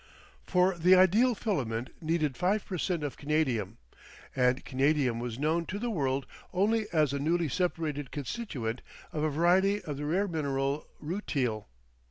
[0.47, 3.03] For the ideal filament needed five per cent.
[3.03, 3.77] of canadium,
[4.35, 8.81] and canadium was known to the world only as a newly separated constituent
[9.13, 11.65] of a variety of the rare mineral rutile.